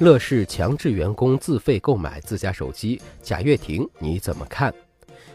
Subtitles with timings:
[0.00, 4.72] 乐视强制员工自费购买自家手机，贾跃亭你怎么看？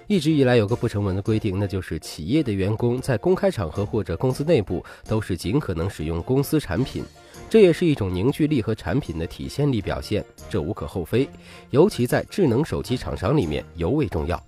[0.07, 7.03] 一直以来有个不成文的规定，那就是企业的员工在公开场合或者公司内部都是尽可能使用公司产品，
[7.47, 11.29] 这也是一种凝聚力和产品的体现力表现，这无可厚非。
[11.69, 14.43] 尤其在智能手机厂商里面尤为重要。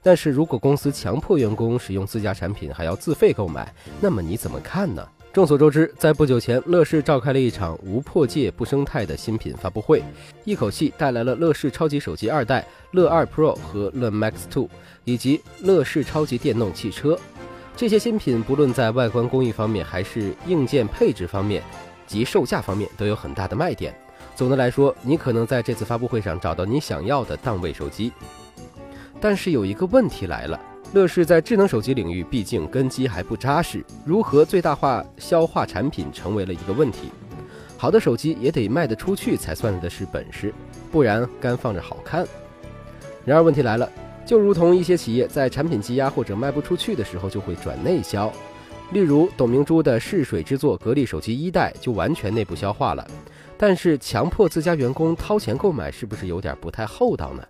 [0.00, 5.04] 但是如果公司强迫员工使用自家产品还要自费购买，那么你怎么看呢？
[5.30, 10.02] 众所周知，在不久前，乐视召开了一场无破界不生态的新品发布会，
[10.44, 14.66] 一口气带来了乐视超级手机二代乐二 Pro 和乐 Max 2，
[15.04, 17.16] 以及乐视超级电动汽车。
[17.76, 21.62] 这些新品不论在外观工艺方面，还是硬件配置方面
[22.06, 23.94] 及售价方面，都有很大的卖点。
[24.34, 28.10] 总的来说，你可能在这次发布会上找到你想要的档位手机。
[29.20, 30.58] 但是有一个问题来了。
[30.94, 37.10] 乐视在智能手机领域毕竟根基还不扎实，如何最大化消化产品成为了一个问题。
[37.76, 40.52] 好的手机也得卖得出去才算的是本事，
[40.90, 42.26] 不然干放着好看。
[43.24, 43.88] 然而问题来了，
[44.24, 48.32] 就如同一些企业在产品积压或者卖不出去的时候就会转内销，
[48.92, 53.06] 例如董明珠的试水之作格力手机一代就完全内部消化了。
[53.58, 57.42] 但是强迫自家员工掏钱购买，是不是有点不太厚道呢？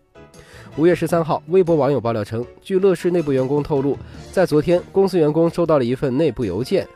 [0.79, 3.99] 五月十三号，微博网友爆料称，据乐视内部员工透露，
[4.31, 6.87] 在昨天，公司员工收到了一份内部邮件，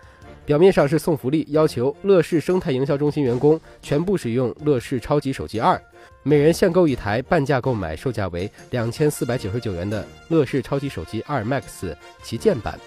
[0.47, 5.83] 表面上是送福利，要求乐视生态营销中心员工全部使用乐视超级手机二，
[6.23, 12.79] 每人限购一台，半价购买，售价为两千四百九十九元的乐视超级手机二 Max 旗舰版。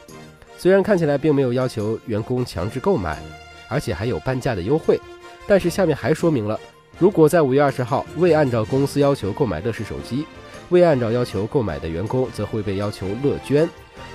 [0.58, 3.22] 虽然看起来并没有要求员工强制购买，
[3.68, 4.98] 而且还有半价的优惠，
[5.46, 6.58] 但是下面还说明了，
[6.98, 10.26] 如果在五月二十号未按照公司要求购买乐视手机，
[10.70, 13.70] 未按照要求购买的员工则会被要求乐捐，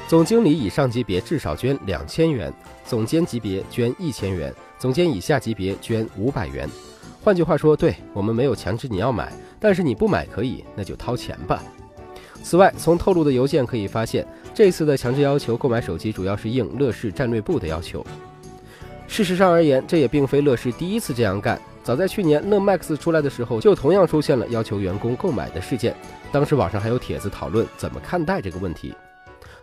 [0.08, 2.52] 总经理以上级别至少捐两千元，
[2.84, 6.68] 总监级别捐一千元，总监以下级别捐五百元。
[7.22, 11.62] 换句话说，对我们没有强制你要买，但是你不买可以，那就掏钱吧。
[12.42, 18.04] 此外，从透露的邮件可以发现，这次的强制要求购买手机主要是应乐视战略部的要求。
[19.06, 21.60] 事实上而言，这也并非乐视第一次这样干。
[21.82, 25.96] 早在去年乐 Max 出来的时候，就同样出现了要求员工购买的事件。
[26.30, 28.94] 当时网上还有帖子讨论怎么看待这个问题。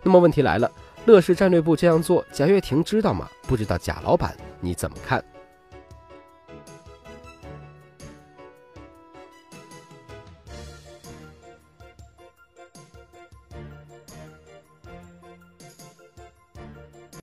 [0.03, 0.69] 那么问题来了，
[1.05, 3.27] 乐视战略部这样做，贾跃亭知道吗？
[3.47, 5.23] 不知道贾老板你怎么看？